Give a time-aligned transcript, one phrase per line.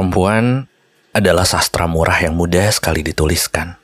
[0.00, 0.64] Perempuan
[1.12, 3.76] adalah sastra murah yang mudah sekali dituliskan.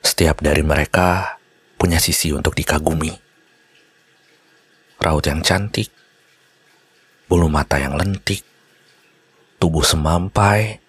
[0.00, 1.36] Setiap dari mereka
[1.76, 3.12] punya sisi untuk dikagumi.
[4.96, 5.92] Raut yang cantik,
[7.28, 8.40] bulu mata yang lentik,
[9.60, 10.80] tubuh semampai,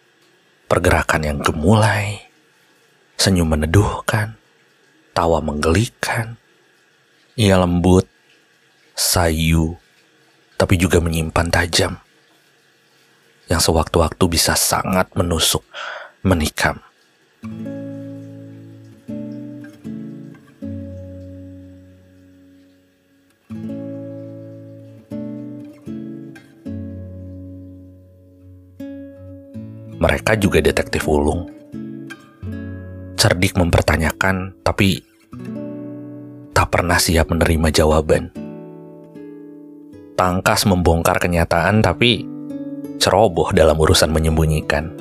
[0.72, 2.24] pergerakan yang gemulai,
[3.20, 4.40] senyum meneduhkan,
[5.12, 6.40] tawa menggelikan.
[7.36, 8.08] Ia lembut,
[8.96, 9.76] sayu,
[10.56, 12.00] tapi juga menyimpan tajam.
[13.50, 15.66] Yang sewaktu-waktu bisa sangat menusuk,
[16.22, 16.78] menikam.
[30.00, 31.50] Mereka juga detektif ulung.
[33.20, 35.04] Cerdik mempertanyakan, tapi
[36.56, 38.32] tak pernah siap menerima jawaban.
[40.16, 42.39] Tangkas membongkar kenyataan, tapi
[43.02, 44.92] ceroboh dalam urusan menyembunyikan.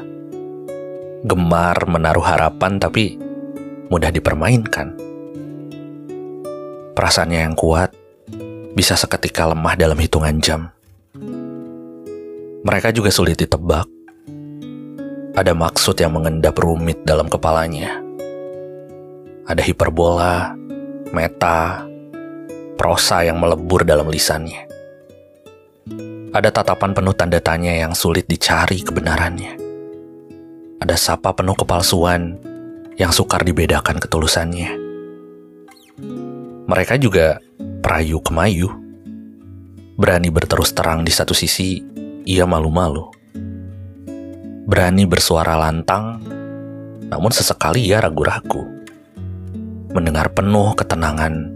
[1.27, 3.19] Gemar menaruh harapan, tapi
[3.91, 4.95] mudah dipermainkan.
[6.95, 7.95] Perasaannya yang kuat
[8.75, 10.71] bisa seketika lemah dalam hitungan jam.
[12.62, 13.99] Mereka juga sulit ditebak
[15.39, 18.03] ada maksud yang mengendap rumit dalam kepalanya.
[19.47, 20.51] Ada hiperbola,
[21.15, 21.87] meta,
[22.75, 24.67] prosa yang melebur dalam lisannya.
[26.33, 29.57] Ada tatapan penuh tanda tanya yang sulit dicari kebenarannya.
[30.79, 32.37] Ada sapa penuh kepalsuan
[33.01, 34.71] yang sukar dibedakan ketulusannya.
[36.69, 37.41] Mereka juga
[37.81, 38.69] perayu kemayu.
[39.99, 41.83] Berani berterus terang di satu sisi,
[42.23, 43.19] ia malu-malu
[44.69, 46.21] berani bersuara lantang,
[47.09, 48.69] namun sesekali ia ragu-ragu.
[49.97, 51.49] Mendengar penuh ketenangan,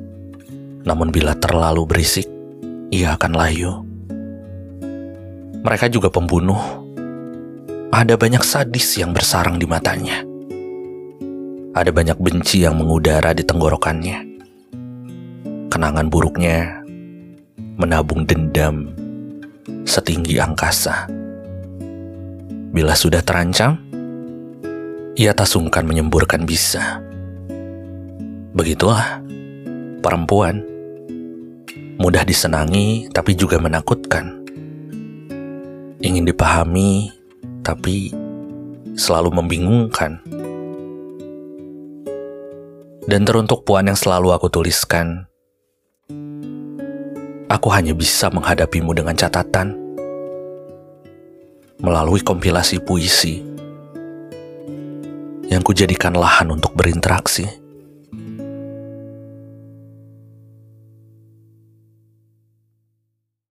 [0.89, 2.25] namun bila terlalu berisik,
[2.89, 3.92] ia akan layu.
[5.63, 6.59] Mereka juga pembunuh.
[7.95, 10.27] Ada banyak sadis yang bersarang di matanya.
[11.71, 14.19] Ada banyak benci yang mengudara di tenggorokannya.
[15.71, 16.83] Kenangan buruknya
[17.79, 18.91] menabung dendam
[19.87, 21.07] setinggi angkasa.
[22.75, 23.79] Bila sudah terancam,
[25.15, 26.99] ia tak sungkan menyemburkan bisa.
[28.51, 29.23] Begitulah
[30.03, 30.59] perempuan.
[32.03, 34.42] Mudah disenangi tapi juga menakutkan.
[36.03, 37.15] Ingin dipahami
[37.63, 38.11] tapi
[38.99, 40.19] selalu membingungkan.
[43.07, 45.31] Dan teruntuk puan yang selalu aku tuliskan,
[47.47, 49.79] aku hanya bisa menghadapimu dengan catatan
[51.79, 53.43] melalui kompilasi puisi
[55.51, 57.62] yang kujadikan lahan untuk berinteraksi.